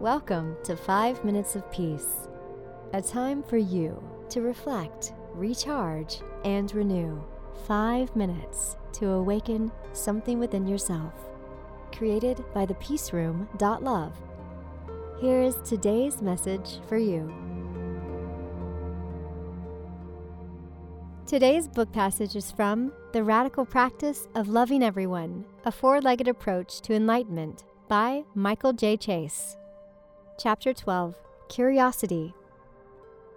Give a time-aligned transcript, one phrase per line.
[0.00, 2.28] Welcome to 5 Minutes of Peace,
[2.92, 3.98] a time for you
[4.28, 7.18] to reflect, recharge, and renew.
[7.66, 11.14] 5 minutes to awaken something within yourself.
[11.92, 13.48] Created by the Peace Room.
[13.58, 14.12] Love.
[15.18, 17.32] Here is today's message for you.
[21.26, 26.82] Today's book passage is from The Radical Practice of Loving Everyone A Four Legged Approach
[26.82, 28.98] to Enlightenment by Michael J.
[28.98, 29.56] Chase.
[30.38, 31.14] Chapter 12
[31.48, 32.34] Curiosity.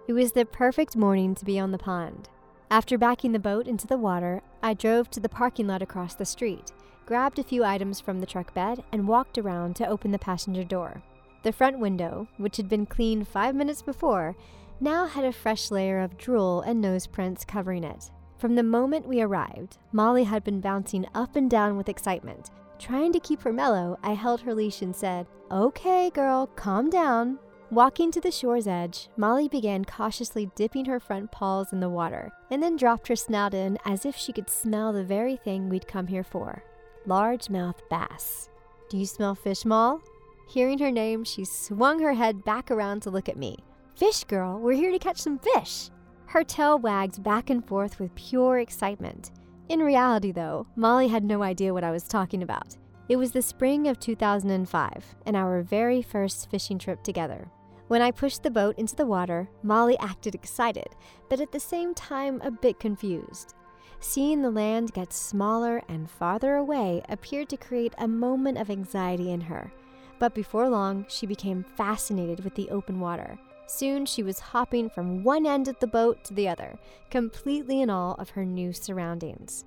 [0.06, 2.28] It was the perfect morning to be on the pond.
[2.70, 6.26] After backing the boat into the water, I drove to the parking lot across the
[6.26, 6.72] street,
[7.06, 10.62] grabbed a few items from the truck bed, and walked around to open the passenger
[10.62, 11.02] door.
[11.42, 14.36] The front window, which had been cleaned five minutes before,
[14.78, 18.10] now had a fresh layer of drool and nose prints covering it.
[18.36, 22.50] From the moment we arrived, Molly had been bouncing up and down with excitement.
[22.80, 27.38] Trying to keep her mellow, I held her leash and said, Okay, girl, calm down.
[27.70, 32.32] Walking to the shore's edge, Molly began cautiously dipping her front paws in the water,
[32.50, 35.86] and then dropped her snout in as if she could smell the very thing we'd
[35.86, 36.64] come here for
[37.06, 38.48] largemouth bass.
[38.88, 40.00] Do you smell fish, Moll?
[40.48, 43.58] Hearing her name, she swung her head back around to look at me.
[43.94, 45.90] Fish, girl, we're here to catch some fish.
[46.26, 49.32] Her tail wagged back and forth with pure excitement.
[49.70, 52.76] In reality, though, Molly had no idea what I was talking about.
[53.08, 57.48] It was the spring of 2005 and our very first fishing trip together.
[57.86, 60.88] When I pushed the boat into the water, Molly acted excited,
[61.28, 63.54] but at the same time a bit confused.
[64.00, 69.30] Seeing the land get smaller and farther away appeared to create a moment of anxiety
[69.30, 69.70] in her.
[70.18, 73.38] But before long, she became fascinated with the open water.
[73.70, 76.76] Soon she was hopping from one end of the boat to the other,
[77.08, 79.64] completely in awe of her new surroundings.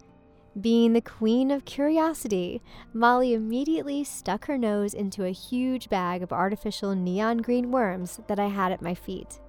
[0.59, 2.61] Being the queen of curiosity,
[2.93, 8.39] Molly immediately stuck her nose into a huge bag of artificial neon green worms that
[8.39, 9.39] I had at my feet.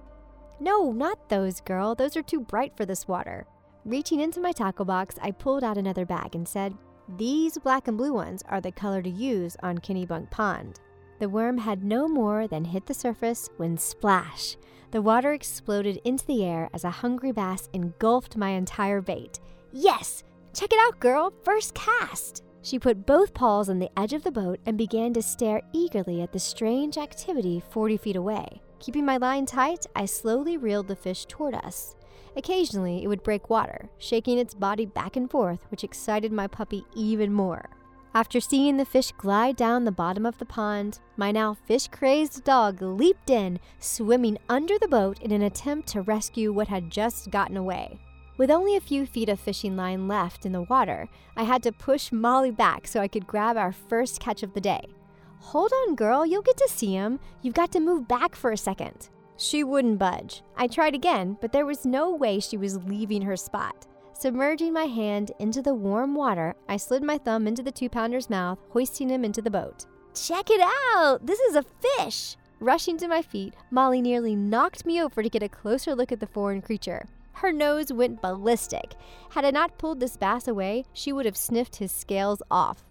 [0.61, 1.93] No, not those, girl.
[1.93, 3.45] Those are too bright for this water.
[3.83, 6.73] Reaching into my tackle box, I pulled out another bag and said,
[7.17, 10.79] These black and blue ones are the color to use on Kennebunk Pond.
[11.17, 14.57] The worm had no more than hit the surface when splash!
[14.91, 19.39] The water exploded into the air as a hungry bass engulfed my entire bait.
[19.71, 20.23] Yes!
[20.53, 21.33] Check it out, girl!
[21.43, 22.43] First cast!
[22.61, 26.21] She put both paws on the edge of the boat and began to stare eagerly
[26.21, 28.61] at the strange activity 40 feet away.
[28.79, 31.95] Keeping my line tight, I slowly reeled the fish toward us.
[32.35, 36.83] Occasionally, it would break water, shaking its body back and forth, which excited my puppy
[36.95, 37.69] even more.
[38.15, 42.45] After seeing the fish glide down the bottom of the pond, my now fish crazed
[42.45, 47.29] dog leaped in, swimming under the boat in an attempt to rescue what had just
[47.29, 47.99] gotten away.
[48.37, 51.73] With only a few feet of fishing line left in the water, I had to
[51.73, 54.85] push Molly back so I could grab our first catch of the day.
[55.39, 57.19] Hold on, girl, you'll get to see him.
[57.41, 59.09] You've got to move back for a second.
[59.35, 60.41] She wouldn't budge.
[60.55, 63.87] I tried again, but there was no way she was leaving her spot.
[64.17, 68.29] Submerging my hand into the warm water, I slid my thumb into the two pounder's
[68.29, 69.85] mouth, hoisting him into the boat.
[70.13, 70.61] Check it
[70.95, 71.25] out!
[71.25, 72.37] This is a fish!
[72.61, 76.21] Rushing to my feet, Molly nearly knocked me over to get a closer look at
[76.21, 77.05] the foreign creature.
[77.33, 78.95] Her nose went ballistic.
[79.31, 82.85] Had I not pulled this bass away, she would have sniffed his scales off.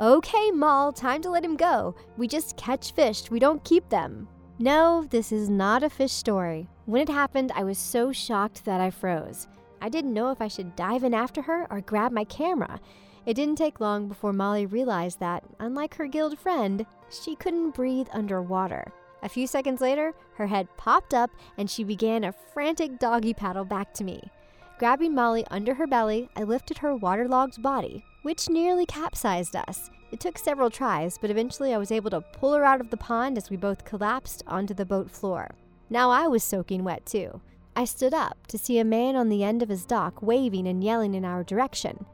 [0.00, 1.94] Okay, Moll, time to let him go.
[2.16, 4.26] We just catch fish, we don't keep them.
[4.58, 6.68] No, this is not a fish story.
[6.86, 9.46] When it happened, I was so shocked that I froze.
[9.80, 12.80] I didn't know if I should dive in after her or grab my camera.
[13.26, 18.08] It didn't take long before Molly realized that, unlike her gilled friend, she couldn't breathe
[18.12, 18.92] underwater.
[19.22, 23.64] A few seconds later, her head popped up and she began a frantic doggy paddle
[23.64, 24.30] back to me.
[24.78, 29.90] Grabbing Molly under her belly, I lifted her waterlogged body, which nearly capsized us.
[30.10, 32.96] It took several tries, but eventually I was able to pull her out of the
[32.96, 35.50] pond as we both collapsed onto the boat floor.
[35.90, 37.40] Now I was soaking wet too.
[37.76, 40.82] I stood up to see a man on the end of his dock waving and
[40.82, 42.04] yelling in our direction.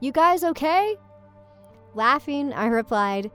[0.00, 0.96] You guys okay?
[1.94, 3.30] Laughing, I replied,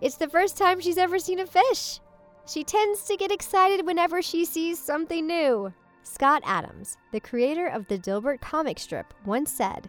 [0.00, 2.00] It's the first time she's ever seen a fish.
[2.46, 5.72] She tends to get excited whenever she sees something new.
[6.02, 9.88] Scott Adams, the creator of the Dilbert comic strip, once said,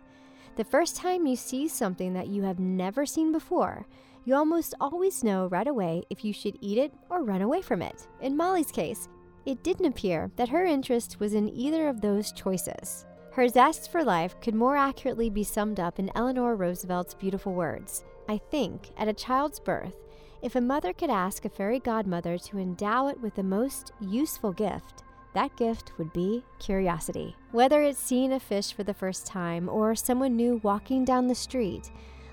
[0.56, 3.86] The first time you see something that you have never seen before,
[4.24, 7.82] you almost always know right away if you should eat it or run away from
[7.82, 8.08] it.
[8.22, 9.10] In Molly's case,
[9.46, 13.06] it didn't appear that her interest was in either of those choices.
[13.32, 18.04] Her zest for life could more accurately be summed up in Eleanor Roosevelt's beautiful words
[18.28, 19.96] I think, at a child's birth,
[20.42, 24.52] if a mother could ask a fairy godmother to endow it with the most useful
[24.52, 25.04] gift,
[25.34, 27.36] that gift would be curiosity.
[27.52, 31.36] Whether it's seeing a fish for the first time or someone new walking down the
[31.36, 31.92] street,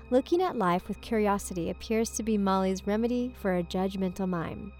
[0.09, 4.71] looking at life with curiosity appears to be Molly's remedy for a judgmental mind.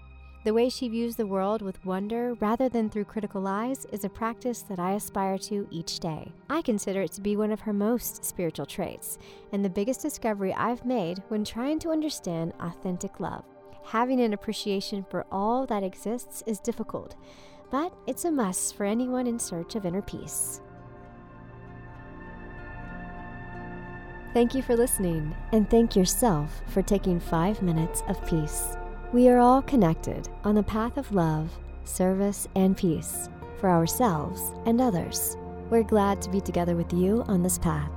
[0.44, 4.10] The way she views the world with wonder rather than through critical eyes is a
[4.10, 6.30] practice that I aspire to each day.
[6.50, 9.16] I consider it to be one of her most spiritual traits,
[9.52, 13.42] and the biggest discovery I've made when trying to understand authentic love.
[13.86, 17.16] Having an appreciation for all that exists is difficult,
[17.70, 20.60] but it's a must for anyone in search of inner peace.
[24.34, 28.76] Thank you for listening, and thank yourself for taking five minutes of peace.
[29.14, 31.48] We are all connected on the path of love,
[31.84, 33.28] service, and peace
[33.60, 35.36] for ourselves and others.
[35.70, 37.92] We're glad to be together with you on this path.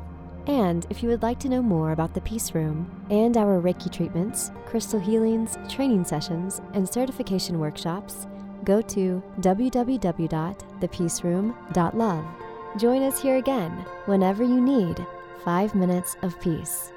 [0.46, 3.92] And if you would like to know more about the Peace Room and our Reiki
[3.92, 8.28] treatments, crystal healings, training sessions, and certification workshops,
[8.64, 12.26] go to www.thepeaceroom.love.
[12.78, 13.72] Join us here again
[14.06, 15.04] whenever you need
[15.44, 16.92] five minutes of peace.